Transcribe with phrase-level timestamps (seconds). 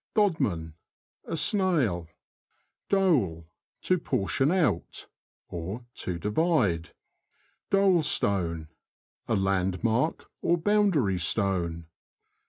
[0.15, 0.73] DoDMAN.—
[1.25, 2.07] A snail.
[2.89, 3.45] Dole.—
[3.83, 5.05] To portion out,
[5.51, 6.95] to divide.
[7.69, 8.69] Dole Stone.—
[9.27, 11.85] A landmark or boundary stone.